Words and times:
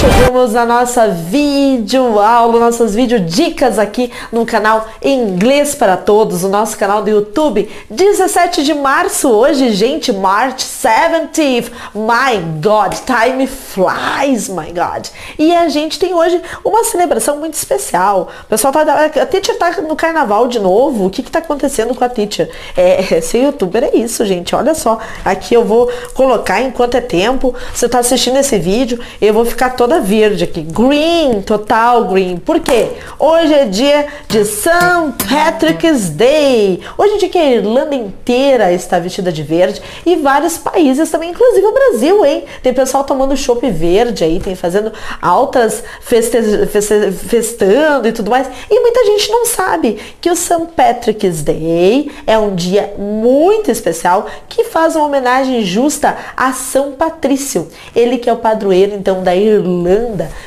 chegamos 0.00 0.54
na 0.54 0.64
nossa 0.64 1.08
vídeo 1.08 2.18
aula, 2.18 2.58
nossas 2.58 2.94
vídeo 2.94 3.20
dicas 3.20 3.78
aqui 3.78 4.10
no 4.32 4.46
canal 4.46 4.88
Inglês 5.02 5.74
para 5.74 5.94
Todos, 5.94 6.42
o 6.42 6.48
nosso 6.48 6.78
canal 6.78 7.02
do 7.02 7.10
YouTube. 7.10 7.68
17 7.90 8.62
de 8.62 8.72
março 8.72 9.28
hoje, 9.28 9.70
gente, 9.72 10.10
March 10.10 10.62
17th. 10.62 11.70
My 11.94 12.38
God, 12.62 12.94
time 13.04 13.46
flies, 13.46 14.48
my 14.48 14.72
God. 14.72 15.08
E 15.38 15.54
a 15.54 15.68
gente 15.68 15.98
tem 15.98 16.14
hoje 16.14 16.40
uma 16.64 16.82
celebração 16.84 17.36
muito 17.36 17.54
especial. 17.54 18.30
O 18.44 18.46
pessoal 18.46 18.72
tá, 18.72 19.04
a 19.04 19.26
teacher 19.26 19.58
tá 19.58 19.82
no 19.82 19.96
carnaval 19.96 20.48
de 20.48 20.58
novo. 20.58 21.06
O 21.06 21.10
que 21.10 21.22
que 21.22 21.30
tá 21.30 21.40
acontecendo 21.40 21.94
com 21.94 22.04
a 22.04 22.08
teacher? 22.08 22.50
É, 22.74 23.20
ser 23.20 23.42
youtuber 23.42 23.84
é 23.84 23.96
isso, 23.98 24.24
gente. 24.24 24.54
Olha 24.54 24.74
só, 24.74 24.98
aqui 25.22 25.52
eu 25.52 25.64
vou 25.64 25.90
colocar 26.14 26.62
enquanto 26.62 26.94
é 26.94 27.02
tempo. 27.02 27.54
Você 27.74 27.86
tá 27.86 27.98
assistindo 27.98 28.38
esse 28.38 28.58
vídeo, 28.58 28.98
eu 29.20 29.34
vou 29.34 29.44
ficar 29.44 29.70
toda 29.70 29.89
verde 29.98 30.44
aqui. 30.44 30.60
Green, 30.60 31.42
total 31.42 32.04
green. 32.04 32.36
Por 32.36 32.60
quê? 32.60 32.90
Hoje 33.18 33.52
é 33.52 33.64
dia 33.64 34.06
de 34.28 34.44
St. 34.44 34.70
Patrick's 35.28 36.10
Day. 36.10 36.80
Hoje 36.96 37.14
é 37.14 37.18
dia 37.18 37.28
que 37.28 37.38
a 37.38 37.50
Irlanda 37.50 37.94
inteira 37.94 38.72
está 38.72 38.98
vestida 38.98 39.32
de 39.32 39.42
verde 39.42 39.82
e 40.06 40.16
vários 40.16 40.58
países 40.58 41.10
também, 41.10 41.30
inclusive 41.30 41.66
o 41.66 41.72
Brasil, 41.72 42.24
hein? 42.24 42.44
Tem 42.62 42.72
pessoal 42.72 43.04
tomando 43.04 43.36
chopp 43.36 43.68
verde 43.70 44.22
aí, 44.22 44.38
tem 44.38 44.54
fazendo 44.54 44.92
altas 45.20 45.82
feste, 46.00 46.66
feste, 46.66 47.10
festando 47.12 48.06
e 48.06 48.12
tudo 48.12 48.30
mais. 48.30 48.46
E 48.70 48.80
muita 48.80 49.04
gente 49.06 49.30
não 49.30 49.46
sabe 49.46 49.98
que 50.20 50.30
o 50.30 50.36
St. 50.36 50.68
Patrick's 50.76 51.42
Day 51.42 52.10
é 52.26 52.38
um 52.38 52.54
dia 52.54 52.94
muito 52.98 53.70
especial 53.70 54.26
que 54.48 54.64
faz 54.64 54.94
uma 54.94 55.06
homenagem 55.06 55.64
justa 55.64 56.16
a 56.36 56.52
São 56.52 56.92
Patrício. 56.92 57.68
Ele 57.94 58.18
que 58.18 58.28
é 58.28 58.32
o 58.32 58.36
padroeiro 58.36 58.94
então 58.94 59.22
da 59.22 59.34
Irlanda, 59.34 59.79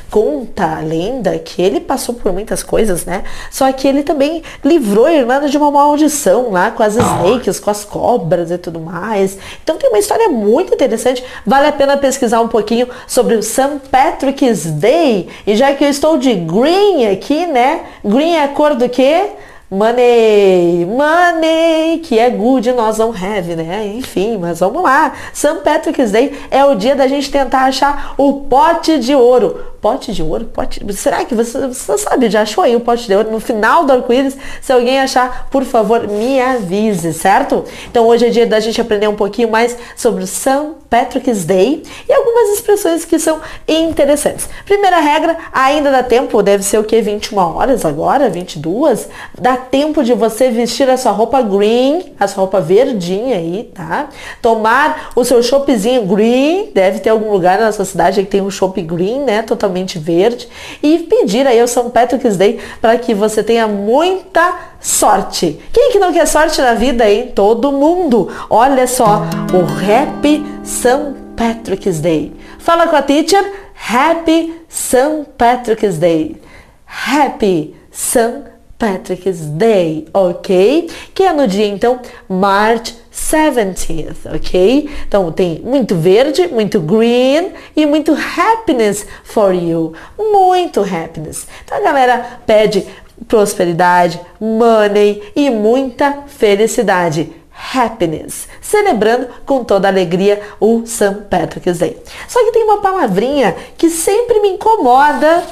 conta 0.09 0.78
a 0.78 0.80
lenda 0.80 1.38
que 1.39 1.62
ele 1.62 1.80
passou 1.80 2.16
por 2.16 2.31
muitas 2.31 2.64
coisas, 2.64 3.06
né? 3.06 3.23
Só 3.52 3.72
que 3.72 3.88
ele 3.88 4.03
também 4.03 4.44
livrou 4.64 5.06
a 5.06 5.14
Irlanda 5.14 5.50
de 5.50 5.58
uma 5.58 5.72
maldição 5.72 6.52
lá 6.52 6.72
com 6.72 6.84
as 6.84 6.95
snakes, 6.95 7.59
com 7.59 7.70
as 7.70 7.84
cobras 7.84 8.52
e 8.52 8.58
tudo 8.58 8.80
mais. 8.80 9.38
Então 9.64 9.78
tem 9.78 9.90
uma 9.90 10.00
história 10.00 10.30
muito 10.30 10.73
interessante, 10.73 11.23
vale 11.45 11.67
a 11.67 11.72
pena 11.72 11.98
pesquisar 11.98 12.42
um 12.42 12.48
pouquinho 12.48 12.88
sobre 13.08 13.36
o 13.36 13.44
St. 13.44 13.81
Patrick's 13.92 14.66
Day. 14.72 15.30
E 15.45 15.56
já 15.56 15.73
que 15.73 15.84
eu 15.84 15.90
estou 15.90 16.18
de 16.18 16.34
green 16.34 17.08
aqui, 17.08 17.45
né? 17.47 17.81
Green 18.03 18.36
é 18.36 18.44
a 18.44 18.47
cor 18.50 18.75
do 18.75 18.88
quê? 18.90 19.31
Money, 19.69 20.86
money, 20.86 22.00
que 22.00 22.19
é 22.19 22.30
good, 22.30 22.72
nós 22.73 22.97
não 23.00 23.09
have, 23.09 23.56
né? 23.56 23.88
Enfim, 23.95 24.38
mas 24.38 24.59
vamos 24.59 24.83
lá. 24.83 25.14
St. 25.33 25.61
Patrick's 25.64 26.11
Day 26.11 26.38
é 26.52 26.64
o 26.64 26.75
dia 26.75 26.95
da 26.95 27.08
gente 27.08 27.31
tentar 27.31 27.66
achar 27.66 28.14
o 28.17 28.41
pote 28.41 29.00
de 29.00 29.16
ouro 29.16 29.72
pote 29.84 30.14
de 30.14 30.23
ouro, 30.23 30.45
pote. 30.45 30.81
Será 30.94 31.26
que 31.26 31.36
você, 31.36 31.67
você 31.67 31.98
sabe? 31.98 32.30
Já 32.30 32.44
achou 32.44 32.64
aí 32.64 32.73
o 32.73 32.80
pote 32.80 33.06
de 33.06 33.14
ouro 33.14 33.30
no 33.30 33.42
final 33.42 33.84
do 33.84 33.92
arco-íris? 33.92 34.38
Se 34.62 34.72
alguém 34.72 34.98
achar, 34.98 35.50
por 35.52 35.66
favor, 35.66 36.08
me 36.08 36.40
avise, 36.40 37.12
certo? 37.12 37.66
Então 37.92 38.08
hoje 38.08 38.28
é 38.28 38.30
dia 38.30 38.48
da 38.48 38.62
gente 38.62 38.80
aprender 38.80 39.09
um 39.09 39.16
pouquinho 39.16 39.52
mais 39.52 39.78
sobre 39.98 40.23
o 40.23 40.28
St. 40.28 40.72
Patrick's 40.90 41.44
Day 41.44 41.84
e 42.08 42.14
algumas 42.14 42.50
expressões 42.52 43.03
que 43.03 43.20
são 43.20 43.42
interessantes. 43.67 44.48
Primeira 44.64 45.00
regra, 45.00 45.36
ainda 45.52 45.92
dá 45.92 46.03
tempo, 46.03 46.42
deve 46.42 46.64
ser 46.64 46.78
o 46.78 46.84
que? 46.84 47.02
21 47.02 47.38
horas 47.38 47.84
agora, 47.84 48.30
22? 48.30 49.09
Dá 49.38 49.58
tempo 49.58 50.02
de 50.03 50.14
você 50.14 50.50
vestir 50.50 50.90
a 50.90 50.95
sua 50.95 51.12
roupa 51.12 51.42
green, 51.42 52.14
a 52.18 52.28
sua 52.28 52.42
roupa 52.42 52.62
verdinha 52.62 53.36
aí, 53.36 53.72
tá? 53.73 54.08
Tomar 54.42 55.12
o 55.16 55.25
seu 55.25 55.42
choppzinho 55.44 56.06
green, 56.06 56.70
deve 56.73 57.00
ter 57.00 57.09
algum 57.09 57.31
lugar 57.31 57.59
na 57.59 57.72
sua 57.72 57.86
cidade 57.86 58.22
que 58.23 58.30
tem 58.30 58.42
um 58.42 58.52
chopp 58.52 58.80
green, 58.81 59.23
né? 59.23 59.42
Totalmente 59.42 59.72
totalmente 59.73 59.97
verde 59.97 60.47
e 60.81 60.99
pedir 60.99 61.47
aí 61.47 61.59
ao 61.59 61.67
São 61.67 61.89
Patrick's 61.89 62.38
Day 62.38 62.59
para 62.79 62.97
que 62.97 63.13
você 63.13 63.44
tenha 63.44 63.67
muita 63.67 64.53
sorte. 64.79 65.59
Quem 65.73 65.91
que 65.91 66.00
não 66.00 66.13
quer 66.13 66.28
sorte 66.28 66.61
na 66.61 66.75
vida, 66.75 67.09
hein? 67.09 67.31
Todo 67.34 67.72
mundo. 67.72 68.29
Olha 68.50 68.85
só, 68.85 69.23
o 69.51 69.63
Happy 69.63 70.45
São 70.63 71.16
Patrick's 71.35 72.00
Day. 72.00 72.31
Fala 72.59 72.88
com 72.88 72.95
a 72.95 73.01
teacher, 73.01 73.44
Happy 73.91 74.62
São 74.69 75.25
Patrick's 75.38 75.97
Day. 75.97 76.39
Happy 76.85 77.75
São 77.91 78.44
Patrick's 78.78 79.39
Day, 79.39 80.07
ok? 80.13 80.89
Que 81.13 81.23
é 81.23 81.33
no 81.33 81.47
dia 81.47 81.67
então 81.67 82.00
March 82.29 82.94
17th, 83.33 84.35
ok? 84.35 84.89
Então 85.07 85.31
tem 85.31 85.59
muito 85.63 85.95
verde, 85.95 86.47
muito 86.47 86.79
green 86.79 87.53
e 87.75 87.85
muito 87.85 88.13
happiness 88.13 89.07
for 89.23 89.53
you. 89.53 89.94
Muito 90.17 90.81
happiness. 90.81 91.47
Então 91.66 91.79
a 91.79 91.81
galera 91.81 92.39
pede 92.45 92.85
prosperidade, 93.27 94.19
money 94.39 95.23
e 95.35 95.49
muita 95.49 96.23
felicidade 96.27 97.33
happiness, 97.73 98.47
celebrando 98.61 99.27
com 99.45 99.63
toda 99.63 99.88
alegria 99.88 100.41
o 100.59 100.85
St. 100.85 101.21
Patrick's 101.29 101.79
Day. 101.79 101.97
Só 102.27 102.44
que 102.44 102.51
tem 102.51 102.63
uma 102.63 102.81
palavrinha 102.81 103.55
que 103.77 103.89
sempre 103.89 104.39
me 104.41 104.50
incomoda, 104.50 105.44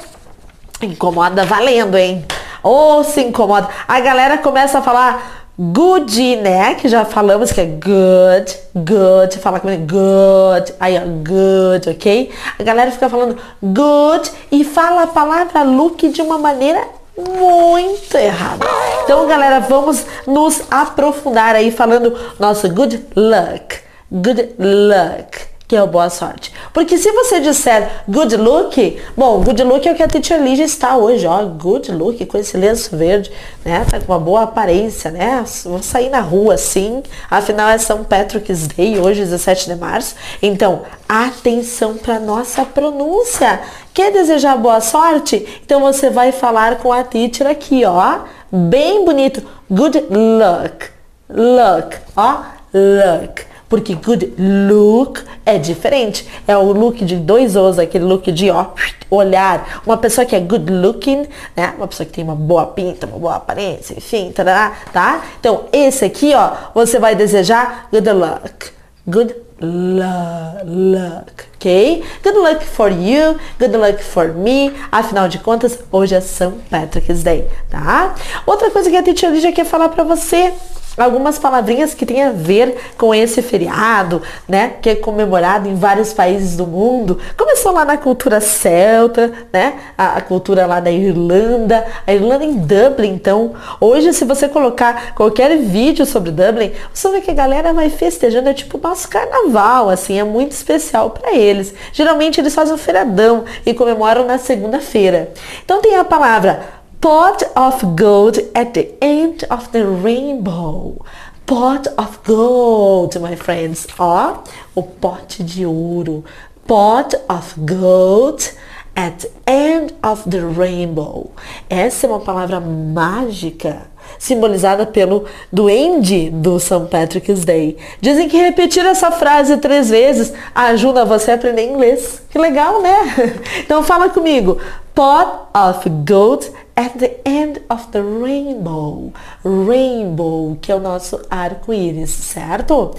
incomoda 0.82 1.44
valendo, 1.44 1.96
hein? 1.96 2.24
Ou 2.62 3.02
se 3.02 3.22
incomoda. 3.22 3.68
A 3.88 4.00
galera 4.00 4.38
começa 4.38 4.78
a 4.78 4.82
falar 4.82 5.41
Good, 5.58 6.36
né? 6.36 6.74
Que 6.74 6.88
já 6.88 7.04
falamos 7.04 7.52
que 7.52 7.60
é 7.60 7.66
good, 7.66 8.56
good. 8.74 9.38
Fala 9.38 9.60
comigo, 9.60 9.82
good. 9.82 10.74
Aí, 10.80 10.96
ó, 10.96 11.02
good, 11.02 11.90
ok? 11.90 12.30
A 12.58 12.62
galera 12.62 12.90
fica 12.90 13.08
falando 13.08 13.36
good 13.62 14.30
e 14.50 14.64
fala 14.64 15.02
a 15.02 15.06
palavra 15.06 15.62
look 15.62 16.08
de 16.08 16.22
uma 16.22 16.38
maneira 16.38 16.82
muito 17.16 18.16
errada. 18.16 18.66
Então, 19.04 19.26
galera, 19.28 19.60
vamos 19.60 20.06
nos 20.26 20.62
aprofundar 20.70 21.54
aí 21.54 21.70
falando 21.70 22.16
nosso 22.38 22.68
good 22.70 23.04
luck. 23.14 23.80
Good 24.10 24.56
luck 24.58 25.51
o 25.80 25.86
boa 25.86 26.10
sorte. 26.10 26.52
Porque 26.72 26.98
se 26.98 27.10
você 27.12 27.40
disser 27.40 28.02
good 28.08 28.36
look, 28.36 29.00
bom, 29.16 29.40
good 29.42 29.62
look 29.62 29.86
é 29.86 29.92
o 29.92 29.94
que 29.94 30.02
a 30.02 30.08
teacher 30.08 30.42
Lígia 30.42 30.64
está 30.64 30.96
hoje, 30.96 31.26
ó, 31.26 31.44
good 31.44 31.92
look, 31.92 32.24
com 32.26 32.36
esse 32.36 32.56
lenço 32.56 32.96
verde, 32.96 33.30
né, 33.64 33.86
tá 33.88 34.00
com 34.00 34.12
uma 34.12 34.18
boa 34.18 34.42
aparência, 34.42 35.10
né, 35.10 35.44
vamos 35.64 35.86
sair 35.86 36.10
na 36.10 36.20
rua 36.20 36.54
assim, 36.54 37.02
afinal 37.30 37.68
é 37.68 37.78
São 37.78 38.02
Patrick's 38.02 38.66
Day, 38.66 38.98
hoje 38.98 39.20
17 39.20 39.66
de 39.66 39.76
março, 39.76 40.16
então, 40.42 40.82
atenção 41.08 41.96
para 41.96 42.18
nossa 42.18 42.64
pronúncia. 42.64 43.60
Quer 43.94 44.10
desejar 44.10 44.56
boa 44.56 44.80
sorte? 44.80 45.60
Então 45.64 45.80
você 45.80 46.08
vai 46.08 46.32
falar 46.32 46.78
com 46.78 46.92
a 46.92 47.04
teacher 47.04 47.46
aqui, 47.46 47.84
ó, 47.84 48.20
bem 48.50 49.04
bonito, 49.04 49.42
good 49.70 49.98
luck, 50.10 50.90
luck, 51.28 51.96
ó, 52.16 52.38
luck 52.74 53.51
porque 53.72 53.94
good 53.94 54.34
look 54.38 55.22
é 55.46 55.56
diferente. 55.56 56.28
É 56.46 56.54
o 56.54 56.72
look 56.72 57.02
de 57.06 57.16
dois 57.16 57.56
os, 57.56 57.78
aquele 57.78 58.04
look 58.04 58.30
de 58.30 58.50
ó, 58.50 58.66
olhar. 59.10 59.80
Uma 59.86 59.96
pessoa 59.96 60.26
que 60.26 60.36
é 60.36 60.40
good 60.40 60.70
looking, 60.70 61.26
né? 61.56 61.72
Uma 61.78 61.88
pessoa 61.88 62.06
que 62.06 62.12
tem 62.12 62.22
uma 62.22 62.34
boa 62.34 62.66
pinta, 62.66 63.06
uma 63.06 63.18
boa 63.18 63.36
aparência, 63.36 63.94
enfim, 63.96 64.30
tarará, 64.30 64.74
tá? 64.92 65.22
Então, 65.40 65.64
esse 65.72 66.04
aqui, 66.04 66.34
ó, 66.34 66.50
você 66.74 66.98
vai 66.98 67.14
desejar 67.14 67.88
good 67.90 68.10
luck. 68.10 68.72
Good 69.06 69.34
luck, 69.62 71.32
ok? 71.54 72.04
Good 72.22 72.38
luck 72.40 72.66
for 72.66 72.90
you, 72.90 73.38
good 73.58 73.74
luck 73.74 74.04
for 74.04 74.34
me. 74.34 74.70
Afinal 74.92 75.28
de 75.28 75.38
contas, 75.38 75.78
hoje 75.90 76.14
é 76.14 76.20
São 76.20 76.58
Patrick's 76.68 77.22
Day, 77.22 77.48
tá? 77.70 78.14
Outra 78.44 78.70
coisa 78.70 78.90
que 78.90 78.96
a 78.98 79.02
Tia 79.14 79.40
já 79.40 79.50
quer 79.50 79.64
falar 79.64 79.88
para 79.88 80.04
você 80.04 80.52
algumas 80.96 81.38
palavrinhas 81.38 81.94
que 81.94 82.04
têm 82.04 82.22
a 82.22 82.30
ver 82.30 82.76
com 82.98 83.14
esse 83.14 83.42
feriado, 83.42 84.22
né, 84.48 84.74
que 84.80 84.90
é 84.90 84.94
comemorado 84.94 85.68
em 85.68 85.74
vários 85.74 86.12
países 86.12 86.56
do 86.56 86.66
mundo. 86.66 87.18
Começou 87.36 87.72
lá 87.72 87.84
na 87.84 87.96
cultura 87.96 88.40
celta, 88.40 89.32
né, 89.52 89.74
a, 89.96 90.16
a, 90.16 90.20
cultura 90.20 90.66
lá 90.66 90.80
da 90.80 90.90
Irlanda, 90.90 91.84
a 92.06 92.12
Irlanda 92.12 92.44
em 92.44 92.54
Dublin. 92.54 93.14
Então, 93.14 93.52
hoje 93.80 94.12
se 94.12 94.24
você 94.24 94.48
colocar 94.48 95.14
qualquer 95.14 95.56
vídeo 95.58 96.04
sobre 96.04 96.30
Dublin, 96.30 96.72
você 96.92 97.08
ver 97.10 97.20
que 97.20 97.30
a 97.30 97.34
galera 97.34 97.72
vai 97.72 97.90
festejando, 97.90 98.48
é 98.48 98.54
tipo 98.54 98.78
nosso 98.78 99.08
carnaval, 99.08 99.88
assim, 99.88 100.18
é 100.18 100.24
muito 100.24 100.52
especial 100.52 101.10
para 101.10 101.34
eles. 101.34 101.74
Geralmente 101.92 102.40
eles 102.40 102.54
fazem 102.54 102.74
um 102.74 102.78
feriadão 102.78 103.44
e 103.64 103.74
comemoram 103.74 104.26
na 104.26 104.38
segunda-feira. 104.38 105.32
Então 105.64 105.80
tem 105.80 105.96
a 105.96 106.04
palavra 106.04 106.81
pot 107.02 107.42
of 107.56 107.96
gold 107.96 108.38
at 108.54 108.74
the 108.74 108.94
end 109.02 109.44
of 109.50 109.72
the 109.72 109.84
rainbow. 109.84 111.04
Pot 111.46 111.88
of 111.98 112.22
gold, 112.22 113.20
my 113.20 113.34
friends. 113.34 113.88
Ó, 113.98 114.44
o 114.76 114.82
pote 114.84 115.42
de 115.42 115.66
ouro. 115.66 116.24
Pot 116.64 117.16
of 117.28 117.58
gold 117.66 118.52
at 118.94 119.26
end 119.48 119.92
of 120.00 120.30
the 120.30 120.46
rainbow. 120.46 121.32
Essa 121.68 122.06
é 122.06 122.10
uma 122.10 122.20
palavra 122.20 122.60
mágica 122.60 123.90
simbolizada 124.16 124.86
pelo 124.86 125.24
duende 125.52 126.30
do 126.30 126.60
St. 126.60 126.86
Patrick's 126.88 127.44
Day. 127.44 127.76
Dizem 128.00 128.28
que 128.28 128.36
repetir 128.36 128.86
essa 128.86 129.10
frase 129.10 129.56
três 129.56 129.90
vezes 129.90 130.32
ajuda 130.54 131.04
você 131.04 131.32
a 131.32 131.34
aprender 131.34 131.64
inglês. 131.64 132.22
Que 132.30 132.38
legal, 132.38 132.80
né? 132.80 132.96
Então 133.64 133.82
fala 133.82 134.08
comigo. 134.08 134.58
Pot 134.94 135.48
of 135.54 135.88
gold 136.06 136.52
at 136.76 136.98
the 136.98 137.20
end 137.24 137.60
of 137.68 137.88
the 137.92 138.00
rainbow. 138.00 139.12
Rainbow, 139.44 140.56
que 140.60 140.72
é 140.72 140.74
o 140.74 140.80
nosso 140.80 141.20
arco-íris, 141.30 142.10
certo? 142.10 142.94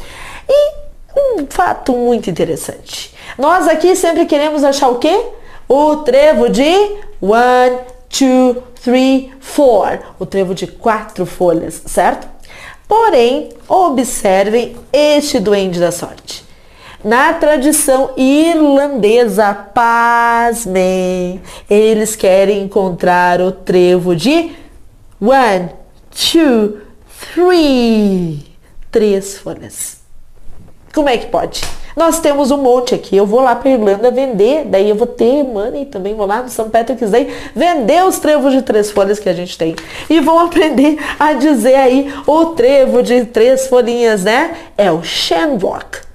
E 0.47 0.73
um 1.15 1.45
fato 1.49 1.91
muito 1.93 2.29
interessante. 2.29 3.13
Nós 3.37 3.67
aqui 3.67 3.95
sempre 3.95 4.25
queremos 4.25 4.63
achar 4.63 4.89
o 4.89 4.99
quê? 4.99 5.27
O 5.67 5.97
trevo 5.97 6.49
de 6.49 6.63
one, 7.21 7.79
two, 8.09 8.61
three, 8.83 9.33
four. 9.39 9.99
O 10.19 10.25
trevo 10.25 10.53
de 10.53 10.67
quatro 10.67 11.25
folhas, 11.25 11.81
certo? 11.85 12.27
Porém, 12.87 13.49
observem 13.67 14.75
este 14.91 15.39
duende 15.39 15.79
da 15.79 15.91
sorte. 15.91 16.43
Na 17.03 17.33
tradição 17.33 18.11
irlandesa, 18.15 19.53
pasmem, 19.53 21.41
eles 21.69 22.15
querem 22.15 22.63
encontrar 22.63 23.41
o 23.41 23.51
trevo 23.51 24.15
de 24.15 24.55
one, 25.19 25.69
two, 26.09 26.77
three. 27.33 28.45
Três 28.89 29.37
folhas. 29.37 29.97
Como 30.93 31.09
é 31.09 31.17
que 31.17 31.25
pode? 31.25 31.61
Nós 31.93 32.21
temos 32.21 32.51
um 32.51 32.57
monte 32.57 32.95
aqui. 32.95 33.17
Eu 33.17 33.25
vou 33.25 33.41
lá 33.41 33.53
para 33.53 33.71
Irlanda 33.71 34.09
vender, 34.09 34.63
daí 34.63 34.87
eu 34.87 34.95
vou 34.95 35.07
ter 35.07 35.43
money 35.43 35.85
também, 35.85 36.15
vou 36.15 36.25
lá 36.25 36.41
no 36.41 36.47
São 36.47 36.69
Patrick's 36.69 37.11
Day 37.11 37.35
vender 37.53 38.05
os 38.05 38.17
trevos 38.17 38.53
de 38.53 38.61
três 38.61 38.91
folhas 38.91 39.19
que 39.19 39.27
a 39.27 39.33
gente 39.33 39.57
tem. 39.57 39.75
E 40.09 40.21
vão 40.21 40.39
aprender 40.39 40.97
a 41.19 41.33
dizer 41.33 41.75
aí 41.75 42.13
o 42.25 42.45
trevo 42.47 43.03
de 43.03 43.25
três 43.25 43.67
folhinhas, 43.67 44.23
né? 44.23 44.55
É 44.77 44.89
o 44.89 45.03
Shamrock. 45.03 46.12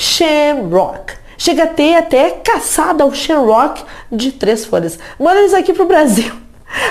Shamrock. 0.00 1.12
Chega 1.36 1.64
a 1.64 1.66
ter 1.66 1.94
até 1.94 2.30
caçada 2.30 3.04
o 3.04 3.14
Shamrock 3.14 3.84
de 4.10 4.32
três 4.32 4.64
folhas. 4.64 4.98
Manda 5.18 5.40
eles 5.40 5.52
aqui 5.52 5.74
pro 5.74 5.84
Brasil. 5.84 6.32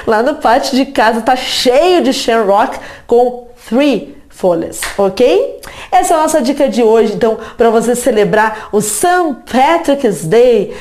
Lá 0.06 0.22
no 0.22 0.36
pátio 0.36 0.76
de 0.76 0.86
casa 0.88 1.22
tá 1.22 1.36
cheio 1.36 2.04
de 2.04 2.14
Shamrock 2.14 2.80
com 3.08 3.48
three 3.68 4.16
folhas, 4.30 4.80
ok? 4.96 5.60
Essa 5.92 6.14
é 6.14 6.18
a 6.18 6.22
nossa 6.22 6.42
dica 6.42 6.70
de 6.70 6.84
hoje, 6.84 7.14
então, 7.14 7.38
para 7.58 7.72
você 7.72 7.96
celebrar 7.96 8.70
o 8.72 8.80
St. 8.80 9.36
Patrick's 9.52 10.26
Day. 10.26 10.78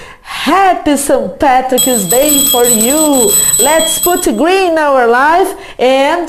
Happy 0.47 0.99
St. 0.99 1.31
Patrick's 1.39 2.05
Day 2.05 2.47
for 2.51 2.67
you! 2.67 3.33
Let's 3.59 3.99
put 4.01 4.31
green 4.33 4.73
in 4.73 4.79
our 4.79 5.07
life 5.07 5.57
and 5.79 6.27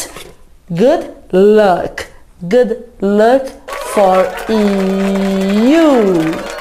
good 0.69 1.11
luck! 1.33 2.05
Good 2.41 2.85
luck 3.01 3.58
for 3.93 4.23
you! 4.49 6.58